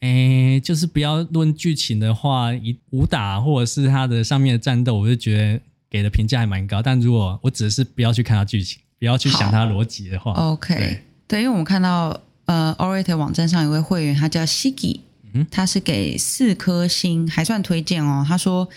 [0.00, 6.82] 诶，就是不要论剧情的话，一武打或者是它的上面的战斗，我就觉得给的评价还蛮高。
[6.82, 11.02] 但如果我只是不要去看它剧情，不要去想它逻辑的话，OK 对。
[11.26, 15.00] 对，因为我们看到呃 Orator 网站上有一位会员，他叫 Shiki，
[15.32, 18.22] 嗯，他是给四颗星，还算推荐哦。
[18.28, 18.68] 他说。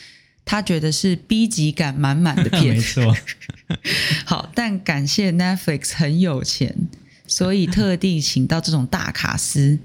[0.45, 3.15] 他觉得是 B 级感满满的片， 没错。
[4.25, 6.75] 好，但感谢 Netflix 很有钱，
[7.27, 9.79] 所以特地请到这种大卡司，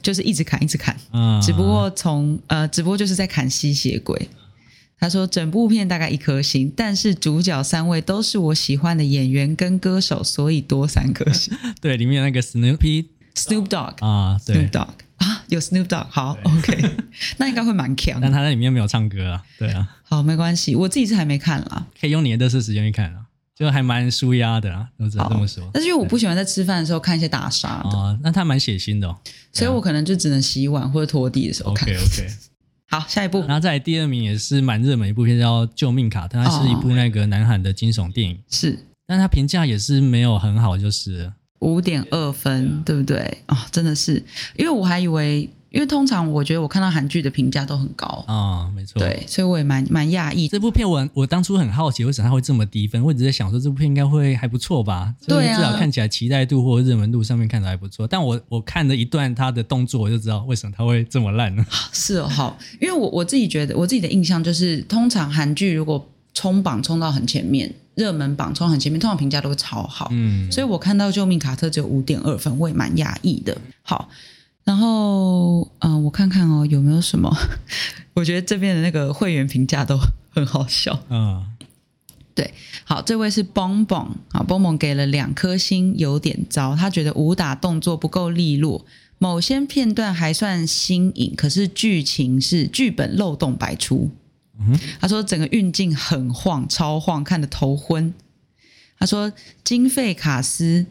[0.00, 0.96] 就是一直砍，一直砍。
[1.12, 4.28] 嗯，只不过从呃，只不过就是在砍吸血鬼。
[5.00, 11.56] 他说整部片大概一颗星，但是主角三位都是我喜欢的演员跟歌手，所以多三颗星。
[11.80, 13.06] 对，里面那个 Snoopy
[13.36, 14.88] Snoop Dogg 啊，对，Snoop Dogg。
[15.48, 16.90] 啊，有 Snoop Dogg，好，OK，
[17.38, 18.20] 那应该会蛮强。
[18.20, 19.96] 但他在里面没有唱歌啊，对啊。
[20.02, 25.68] 好，没关系，我自己是还没看啦，可以用你的这次时间去看啊，就还蛮舒压的啊，我只能这么说。
[25.72, 29.16] 但是因为我不喜欢在吃饭的时候看一些打杀的，哦，那他蛮血腥的哦，
[29.52, 31.88] 所以我可能就只能洗碗或者拖地的时候看。
[31.88, 32.28] OK OK，
[32.90, 41.32] 好，下一部，然后再来第二名也是蛮热门一部片，叫《救命卡特》，它是一部那个南韩的惊悚电影，是，但它评价也是没有很好，就是。
[41.60, 43.56] 五点二分，对不对啊？
[43.56, 44.22] 哦，真的是，
[44.56, 48.34] 因为我还以为，因为通常我觉得我看到韩剧的评价都很高啊。
[48.34, 50.46] 哦，没错，对，所以我也蛮蛮讶异。
[50.46, 53.02] 这部片我我当初很好奇，为什么它会这么低分？
[53.02, 55.12] 我一直在想说，这部片应该会还不错吧？
[55.26, 58.06] 对啊，至少看起来期待度或热门度上面看着还不错。
[58.06, 61.66] 但我我看了一段它的动作，我就知道为什么它会这么烂呢？
[61.92, 67.74] 是哦，好，因为我我自己觉得，我自己的印象就是，通常韩剧如果冲榜冲到很前面。
[67.96, 73.58] 热门榜冲很前面，通常评价都会超好，嗯，所以我看到《救命卡特》只有五点二分，我也蛮讶异的。
[73.82, 74.08] 好，
[74.62, 77.36] 然后嗯、呃，我看看哦，有没有什么？
[78.14, 79.98] 我觉得这边的那个会员评价都
[80.30, 81.44] 很好笑，嗯，
[82.36, 88.86] 对，好，这位是 Bong Bong，啊，Bong Bong 给了两颗星，有点糟，他觉得武打动作不够利落，
[89.18, 94.12] 某些片段还算新颖，可是剧情是剧本漏洞百出。
[95.00, 98.12] 他说整个运镜很晃，超晃，看得头昏。
[98.98, 100.84] 他说经费卡斯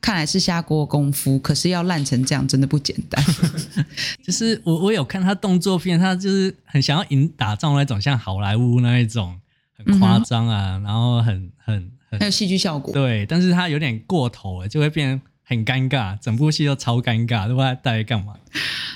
[0.00, 3.24] 看来是下过功夫，可是要烂成这样真的不简单。
[4.20, 9.38] 就是我我有看他动作片，他就是很想要引打仗那种像好莱坞那一种
[9.76, 12.92] 很夸张啊，嗯、然后很很很有戏剧效果。
[12.92, 15.20] 对，但是他有点过头了，就会变
[15.52, 18.34] 很尴尬，整部戏都超尴尬，都不知道在干嘛。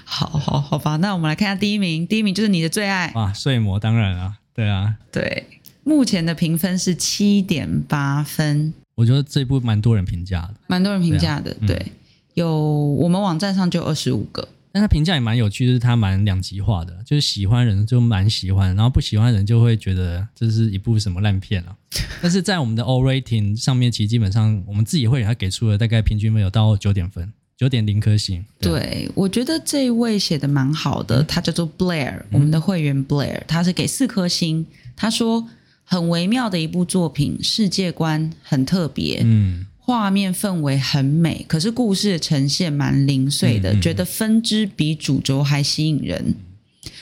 [0.05, 2.07] 好好好吧，那我们来看一下第一名。
[2.07, 5.47] 第一名就是你的最爱啊，睡魔当然啊，对啊，对，
[5.85, 8.73] 目前的评分是七点八分。
[8.95, 11.93] 我觉得这部蛮多人评价的，蛮多人评价的，对，啊嗯、
[12.35, 14.49] 有我们网站上就二十五个。
[14.77, 21.75] 但他评价也蛮有趣，就是他蛮两极化的，就是喜欢人就蛮喜欢，然后不喜欢人就会觉得这是一部什么烂片啊。
[22.21, 27.33] 但是在我们的 O rating 上面，其实基本上我们自己会给他给出了大概平均分有到九点分。
[27.57, 34.67] 九点零颗星，对，对，我觉得这一位写的蛮好的，他叫做 Blair，我们的会员 Blair，他是给四颗星。
[34.95, 35.49] 他说
[35.83, 46.35] 很微妙的一部作品，世界观很特别，嗯，画面氛围很美，可是故事呈现蛮零碎的，嗯嗯，觉得分支比主轴还吸引人。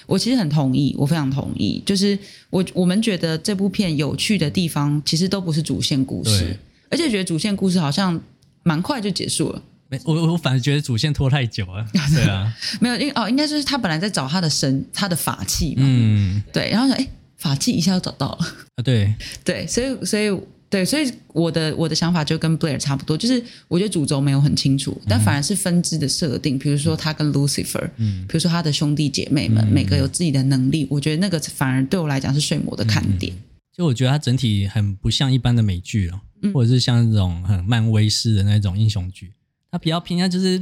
[0.06, 2.18] 我其实很同意，我非常同意，就是
[2.50, 6.54] 我我们觉得这部片有趣的地方，其实都不是主线故事，
[6.90, 8.20] 而且觉得主线故事好像
[8.64, 9.62] 蛮快就结束了。
[10.04, 18.38] 我我反而觉得主线拖太久了， 对啊，没有，因哦，应该就是他本来在找他的神，他的法器嘛，嗯，对，然后想，哎，法器一下就找到了，
[18.76, 20.28] 啊，对，对，所以，所以，
[20.74, 33.32] 对，所以我的我的想法就跟 Blair 差不多，就是我觉得主轴没有很清楚，但反而是分支的设定，比如说他跟 Lucifer，嗯，比如说他的兄弟姐妹们、嗯、每个有自己的能力，我觉得那个反而对我来讲是睡魔的看点。
[33.72, 36.20] 就我觉得它整体很不像一般的美剧哦，
[36.52, 39.32] 或者是像那种很漫威式的那种英雄剧，
[39.70, 40.58] 它比较偏向就是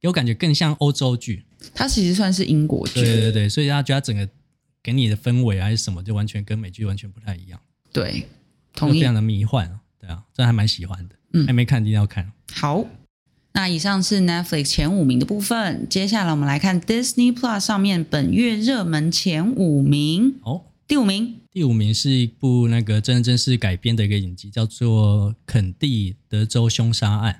[0.00, 1.44] 给我感觉更像欧洲剧。
[1.74, 4.26] 它其实算是英国剧，对对对，所以它觉得它整个
[4.82, 7.60] 给你的氛围还是什么，就完全跟美剧完全不太一样。
[7.92, 8.26] 对。
[8.74, 11.14] 非常的迷幻，对啊，真的还蛮喜欢的。
[11.32, 12.30] 嗯，还没看，一定要看。
[12.52, 12.84] 好，
[13.52, 20.36] 那以上是 Netflix 前五名的部分，接下来我们来看 Disney Plus 上面本月热门前五名。
[20.42, 27.32] 哦，第五名，第五名是一部那个真人真事改编的一个影集，叫做《肯蒂德州凶杀案》。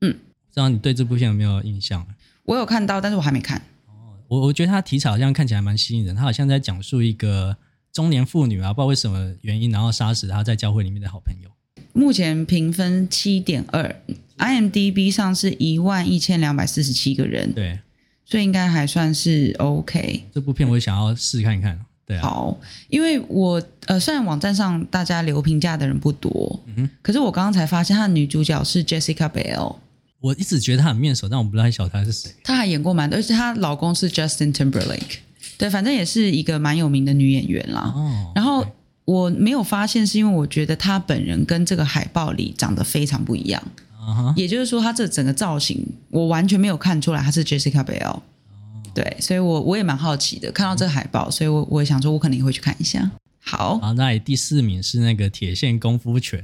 [0.00, 2.06] 嗯，不知道你对这部片有没有印象？
[2.44, 3.58] 我有看到，但是我还没看。
[3.86, 7.56] 哦，我我觉得它题材好像看起来蛮吸引人，它好像在讲述一个。
[7.92, 11.50] 中年妇女啊，不知道为什么原因，然后杀死她在教会里面的好朋友。
[11.92, 13.96] 目前评分七点二
[14.38, 17.80] ，IMDB 上是一万一千两百四十七个人，对，
[18.24, 20.22] 所以应该还算是 OK。
[20.32, 22.22] 这部片我也想要试看一看，对啊。
[22.22, 29.76] 好，因为我呃，虽然网站上大家留评价的人不多，嗯哼，可是我刚刚才发现，她的女主角是 Jessica Biel。
[30.20, 32.30] 我一直觉得她很面熟，但我不太晓得她是谁。
[32.44, 35.16] 她还演过蛮多，而且她老公是 Justin Timberlake。
[35.60, 37.92] 对，反正也是一个蛮有名的女演员啦。
[37.94, 38.66] 哦，然后
[39.04, 43.62] 我没有发现，是因为我觉得她本人跟这个海报里长得非常不一样。
[44.00, 44.34] Uh-huh.
[44.34, 48.00] 也就是说，她这整个造型，我完全没有看出来她是 Jessica Biel。
[48.00, 48.20] Uh-huh.
[48.94, 53.10] 对，所以我我也蛮好奇的，看到这个海报，所以我我也想说，我可能也会去看一下。
[53.38, 56.40] 好，好，那第四名是那个《铁线功夫拳》。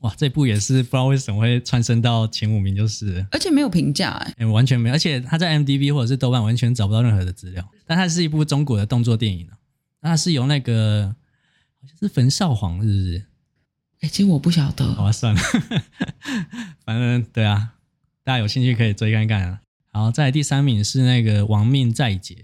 [0.00, 7.68] 哇，这部也是不知道为什么会窜升到前五名，就是而且没有评价哎，完全没有，而且它在 MDB 或者是豆瓣完全找不到任何的资料。
[7.84, 9.48] 但它是一部中国的动作电影，
[10.00, 11.16] 那它是由那个
[11.80, 13.26] 好像是冯绍煌，是不是？
[14.00, 14.94] 哎，其实我不晓得。
[14.94, 15.40] 好啊，算了，
[16.86, 17.74] 反正对啊，
[18.22, 19.60] 大家有兴趣可以追看看啊。
[19.90, 22.34] 好，再来第三名是那个《亡命在劫》，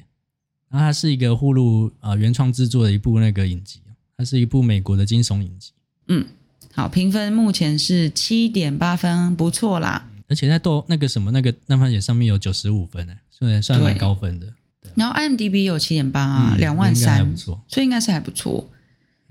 [0.70, 3.80] 然后它是一个呼噜啊原创制作的一部那个影集，
[4.16, 5.70] 它是一部美国的惊悚影集。
[6.08, 6.26] 嗯。
[6.74, 10.08] 好，评分目前是七点八分，不错啦。
[10.26, 14.46] 而且在豆那个什么那个烂番茄上面有九十五分呢，所以算蛮高分的。
[14.94, 18.70] 然后 IMDB 有七点八啊，两万三，所以应该是还不错。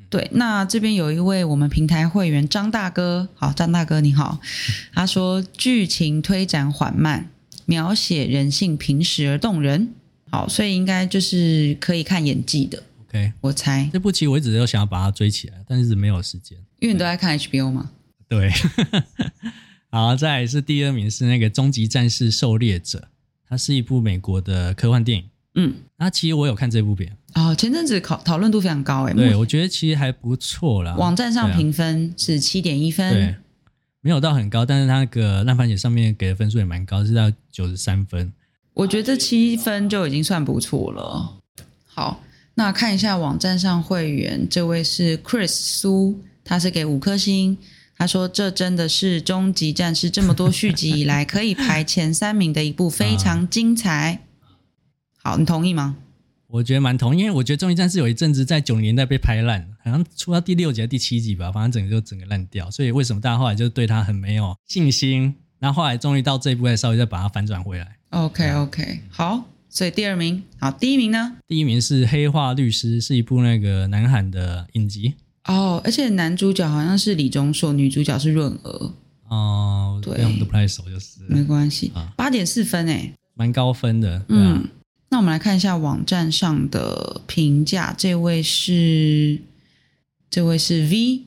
[0.10, 4.40] 对，那这边有一位我们平台会员张大哥，好，张大哥你好，
[4.94, 7.30] 他说剧情推展缓慢，
[7.66, 9.94] 描写人性平实而动人。
[10.30, 12.82] 好，所以应该就是可以看演技的。
[13.08, 16.58] OK，我猜这部剧我一直都想要把它追起来，但是没有时间。
[16.84, 17.92] 因为你都在看 HBO 吗？
[18.28, 18.52] 对，
[19.90, 23.00] 好，再来是第二名是那个《终极战士狩猎者》，
[23.48, 25.30] 它是一部美国的科幻电影。
[25.56, 29.14] 嗯，那其实我有看这部片哦，前阵子讨讨论度非常高诶。
[29.14, 30.94] 对，我觉得其实还不错啦。
[30.96, 33.34] 网站上评分是七点一分，对，
[34.02, 38.34] 没有到很高，但是它那个烂番茄上面给的分数也蛮高，是到九十三分。
[38.74, 41.38] 我觉得七分就已经算不错了。
[41.86, 42.22] 好，
[42.56, 46.22] 那看一下网站上会员，这位是 Chris 苏。
[46.44, 47.58] 他是给五颗星，
[47.98, 54.20] 他说这真的是《终极战士》这么多续集以来可以排前三名的一部，非常精彩。
[55.18, 55.98] 好，你同意吗？
[56.48, 62.70] 我觉得蛮同意，因为我觉得《终极战士》有一阵子在九零年代被拍烂，好像出到第六集还是第七集吧，反正整个就整个烂掉。
[62.70, 65.34] 所以为什么大家后来就对他很没有信心？
[65.58, 67.96] 然后后来终于到这一部，再稍微再把它反转回来。
[68.10, 71.38] OK OK，好，所以第二名，好，第一名呢？
[71.48, 75.16] 第一名是《黑化律师》，是一部那个南韩的影集。
[75.46, 78.94] 哦，而且男主角好像是李钟硕，女主角是润娥。
[79.28, 81.92] 哦，对，我们都不太熟，就是没关系。
[82.16, 84.18] 八点四分诶，蛮高分的。
[84.18, 84.68] 啊、嗯，
[85.10, 87.94] 那我们来看一下网站上的评价。
[87.98, 89.42] 这位是
[90.30, 91.24] 这位是 V，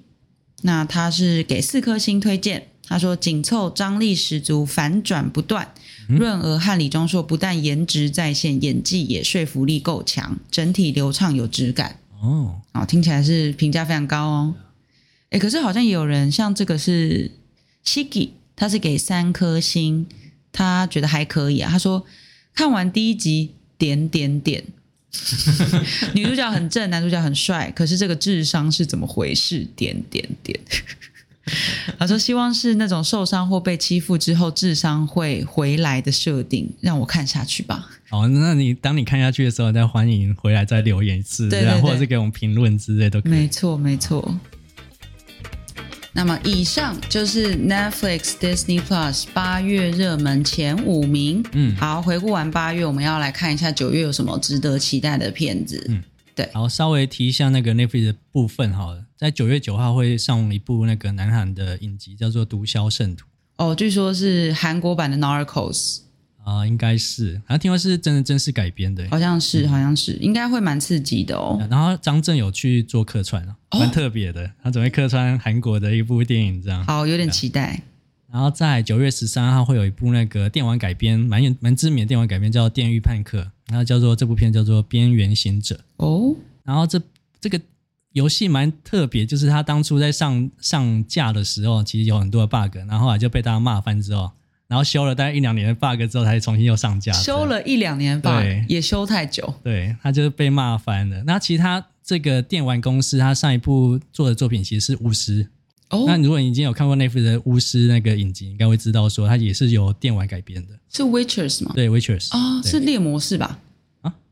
[0.63, 2.69] 那他是给四颗星推荐。
[2.89, 5.75] 他说紧凑、张力十足、反转不断。
[6.09, 11.99] 润娥和李钟硕不但颜值在线，演技也说服力够强，整体流畅有质感。
[12.21, 14.55] 哦，好，听起来是评价非常高哦。
[15.31, 17.31] 哎，可是好像也有人像这个是
[17.85, 20.07] Shiki，他是给三颗星，
[20.53, 21.71] 他觉得还可以啊。
[21.71, 22.07] 他说
[22.55, 24.65] 看完第一集点点点，
[26.15, 29.67] 女主角很正，男主角很帅，可是这个智商是怎么回事？
[29.77, 30.59] 点点点。
[31.99, 43.33] 他说：“希望是那种受伤或被欺负之后智商会回来的设定，让我看下去吧。”哦，那你当你看下去的时候，再欢迎回来再留言一次，对，对，对，或者是给我们评论之类都可以。
[43.33, 44.39] 没错，没错。
[46.13, 51.45] 那么以上就是 Netflix Disney Plus 八月热门前五名。
[51.53, 55.85] 嗯，好，回顾完八月，我们要来看一下九月有什么值得期待的片子。
[55.89, 56.03] 嗯，
[56.35, 56.49] 对。
[56.55, 59.06] 好，稍微提一下那个 Netflix 的部分好了。
[59.17, 63.25] 在九月九号会上一部那个南韩的影集，叫做《毒枭圣徒》。
[63.57, 66.01] 哦，据说是韩国版的 Narcos
[66.45, 71.59] 啊、呃，应该是，好像听说是真的真实改编的，好像是，好像是，应该会蛮刺激的哦。
[71.71, 76.85] 然后张震有去做客串啊，蛮特别的，哦、他准备客串韩国的一部电影，这样。
[76.85, 77.81] 好，有点期待。
[78.31, 86.37] 然后在九月十三号会有一部那个电玩改编，蛮有蛮知名的电玩改编，叫《电狱叛客》，然后叫做这部片叫做《边缘行者》哦。
[86.63, 87.01] 然后这
[87.41, 87.59] 这个。
[88.17, 94.31] 游戏蛮特别，就是它当初在上上架的时候，其实有很多的 bug，然后后来就被大家骂翻之后，
[94.67, 97.13] 然后修了大概一两年的 bug 之后，才重新又上架。
[97.13, 98.31] 修了一两年 bug，
[98.69, 99.55] 也修太久。
[99.63, 101.23] 对，他就是被骂翻了。
[101.27, 105.49] 那其实它这个电玩公司，他上一部做的作品其实是巫师。
[105.91, 106.05] 哦。
[106.07, 110.73] 那如果你已经有看过 Netflix 的巫师那个影集，应该会知道说它也是由电玩改编的。
[110.91, 111.73] 是 Witchers 吗？
[111.75, 112.31] 对，Witchers。
[112.31, 113.59] 啊，是猎魔士吧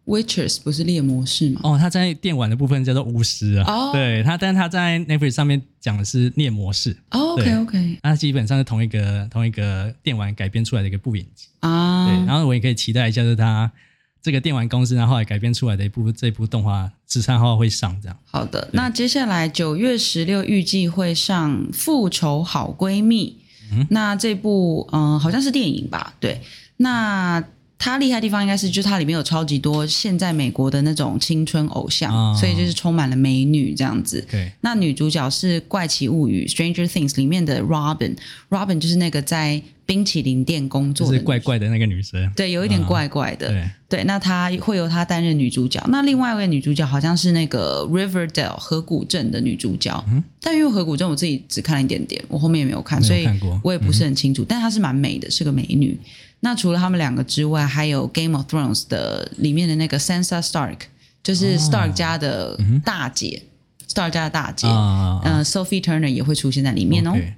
[0.07, 1.61] ？Witchers 不是猎魔士吗？
[1.65, 3.65] 哦，他在电玩的部分叫做巫师啊。
[3.67, 6.95] 哦，对他，但是他在 Netflix 上面讲的是猎魔士。
[7.11, 12.07] 哦，OK OK，那基本上是同一个同一个电玩改编出来的一个部影集啊。
[12.07, 13.73] 对，然后我也可以期待一下，就是他
[14.23, 18.17] 这个电玩公司然后来改编出来的一部这一部动画十三号会上这样。
[18.25, 23.39] 好的，那接下来九月十六预计会上《复仇好闺蜜》。
[23.73, 26.15] 嗯，那这部嗯、呃、好像是电影吧？
[26.21, 26.43] 对，
[26.77, 27.43] 那。
[27.85, 34.27] 它厉害的地方应该是，就是它里面有超级多现在美国的那种青春偶像，哦、所以就是充满了美女这样子。
[34.31, 42.33] 对，那女主角是《怪奇物语》（Stranger Things） 里面的 Robin，Robin 就是那个在冰淇淋店工作的，是怪怪的那个女生。
[42.35, 43.49] 对，有一点怪怪的。
[43.49, 45.87] 哦、对，对，那她会由她担任女主角。
[45.91, 53.29] 那另外一位女主角好像是那个 Riverdale 河谷镇的女主角，嗯、但因为河谷镇我自己只看了一点点，我后面也没有看，所以
[53.63, 54.43] 我也不是很清楚。
[54.43, 55.99] 嗯、但她是蛮美的，是个美女。
[56.45, 60.81] 那除了他们两个之外，还有《Game of Thrones》的里面的那个 Sansa Stark，
[61.23, 67.13] 就是 Stark 家的大姐、哦、，Stark 家的大姐，嗯、呃、，Sophie Turner 也会出现在里面哦。
[67.13, 67.33] Okay.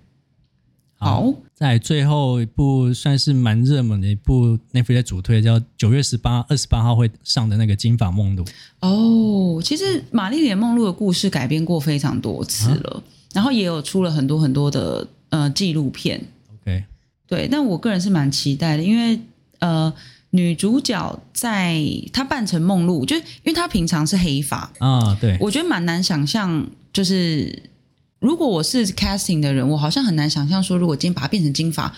[0.98, 8.44] 好，在最后一部算是蛮热门的一部，Netflix 主推叫九月十八、二十八号会上的那个《金发梦露》。
[8.80, 13.02] 哦，其实玛丽莲梦露的故事改编过非常多次了，啊、
[13.34, 16.20] 然后也有出了很多很多的呃纪录片。
[16.60, 16.84] OK。
[17.26, 19.18] 对，但我个人是蛮期待的，因为
[19.58, 19.92] 呃，
[20.30, 27.64] 女主角在她扮成梦露，就因为她平常是黑发啊，对，我觉得蛮难想象，就是
[28.20, 31.92] 如果我是 casting 的人，我好像很难想象说，如果今天把她变成金发，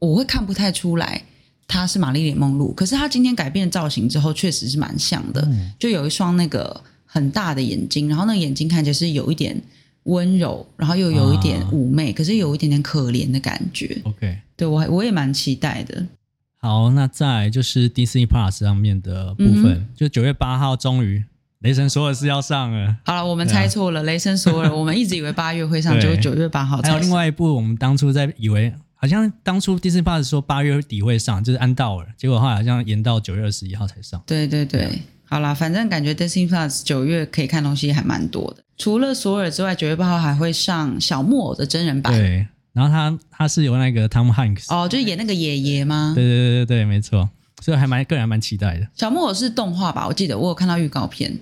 [0.00, 1.22] 我会看不太出来
[1.68, 2.72] 她是玛丽莲梦露。
[2.72, 9.62] 可是她今天改变造型之后，确实是蛮像的，嗯、就有一双那个很大的眼睛，然后那个眼睛看起来是有一点。
[10.04, 13.96] 温柔，然后又有一点妩媚，啊、可是有一点点可怜的感觉。
[14.04, 16.06] OK，对我我也蛮期待的。
[16.58, 21.18] 好，那再就是 Disney Plus 上面的部分，嗯、就九月八号终于
[21.60, 22.96] 《雷神索尔》是要上了。
[23.04, 26.80] 好了，我们猜错了，啊《雷神索尔》 我们一直以为八月会上，结果九月八号。
[26.82, 34.22] 还有另外一部，我们当初在以为好像当初 Disney Plus 说八月底会上，就是《安道尔》，结果后来好像延到九月二十一号才上。
[34.26, 34.80] 对对对。
[34.86, 38.63] 对好啦，反正感觉 Disney Plus 九月可以看东西还蛮多的。
[38.76, 42.12] 除了索尔之外，九月八号还会上小木偶的真人版。
[42.12, 46.12] 对，然后他他是有那个 Tom Hanks 哦，就是演那个爷爷吗？
[46.14, 47.28] 对对对对对，没错。
[47.62, 48.86] 所以还蛮个人还蛮期待的。
[48.94, 50.06] 小木偶是动画吧？
[50.06, 51.38] 我记得我有看到预告片。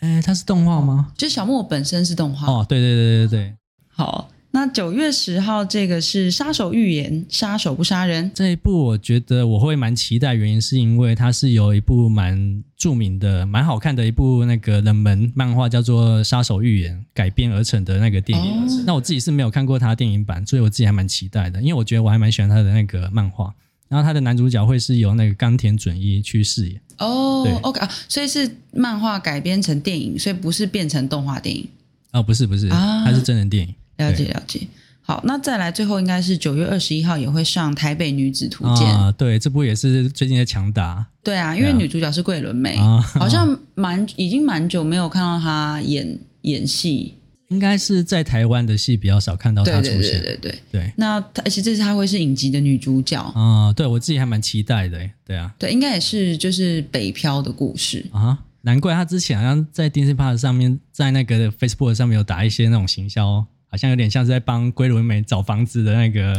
[0.00, 1.12] 哎，它是动画吗？
[1.16, 2.46] 就是小木偶本身是动画。
[2.52, 3.54] 哦，对对对对对。
[3.88, 4.28] 好。
[4.54, 18.62] 那九月十号这个是《杀手预言》，杀手不杀人这一部，我觉得我会蛮期待，原因是因为它是有一部蛮著名的、蛮好看的一部那个冷门漫画，叫做《杀手预言》改编而成的那个电影。
[18.62, 23.52] 哦、那我自己是没有看过它的电影版，所以我自己还蛮期待的，因为我觉得我还蛮喜欢它的那个漫画。
[23.88, 26.80] 然后它的男主角会是由那个冈田准一去饰演。
[26.98, 31.68] 哦对，OK 啊，所以是漫画改编成电影，所以不是变成动画电影。
[32.12, 33.74] 哦，不是不是，啊、它是真人电影。
[33.96, 34.60] 了解了解，
[35.02, 41.06] 好，那再来最后应该是九月二十一号也会上《台北女子图鉴》啊，对，这部也是最近的强打。
[41.22, 47.14] 对啊，因为女主角是桂纶镁，啊、好像蛮已经蛮久没有看到她演演戏，
[47.48, 49.92] 应该是在台湾的戏比较少看到她出现。
[49.92, 63.46] 对对对对对，对那而且这次她会是影集的女主角啊，对我自己还蛮期待的，对啊，对，应该也是就是北漂的故事啊，难怪她之前好像在 Disney Plus 上面，在那个 Facebook 上面有打一些那种行销。
[63.74, 66.32] 好像有点像是在帮龟伦美找房子的那个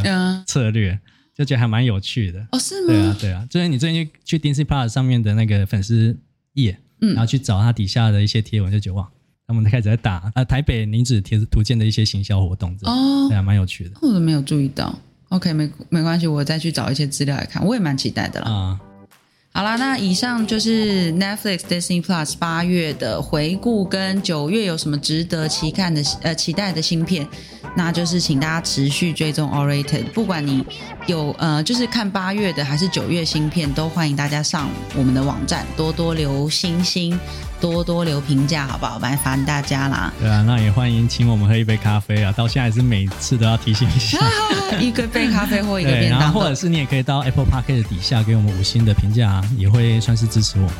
[0.46, 1.00] 策略，嗯、
[1.34, 2.40] 就觉得还蛮有趣的。
[2.50, 2.86] 哦，是吗？
[2.88, 3.46] 对啊，对啊。
[3.50, 6.16] 就是你最近去 Disney Plus 上面的那个粉丝
[6.54, 9.06] 页，嗯，然后去找他底下的一些贴文，就觉得哇，
[9.46, 13.90] 他们开始在打啊台北女子图图鉴的一些行销活动，哦，对啊，蛮有趣的。
[14.00, 14.98] 我都没有注意到。
[15.28, 18.50] OK，没没关系，我再去找一些资料来看，我也蛮期待的啦。
[18.50, 18.85] 啊、嗯。
[19.56, 27.26] 好啦，那以上就是 Netflix Disney Plus 八月的回顾，跟九月有什么值得期看的呃期待的新片，
[27.74, 30.62] 那就是请大家持续追踪 awwrated，不管你
[31.06, 37.18] 有呃就是看八月的还是九月新片，都欢迎大家上我们的网站多多留星星，
[37.58, 38.98] 多多留评价，好不好？
[38.98, 40.12] 麻烦大家啦。
[40.20, 44.18] 对啊，那也欢迎请我们喝一杯咖啡啊，到现在是每次都要提醒一下，
[44.78, 49.42] 一个杯咖啡或一个便当，然后或者是你也可以到 Apple Park 的底下给我们五星的评价啊。
[49.56, 50.70] 也会算是支持我。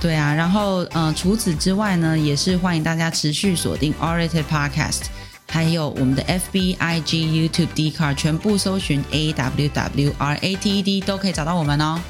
[0.00, 5.02] 对啊，然后呃，除此之外呢，也是欢迎大家持续锁定 awwrated Podcast，
[5.46, 12.00] 还有我们的 FB、IG、YouTube、Dcard，全部搜寻 A W W R A T E D 都可以找到我们哦。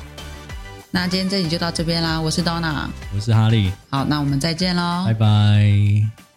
[0.92, 6.29] 那今天这集就到这边啦，我是 Donna，我是哈利，好，那我们再见喽，拜拜。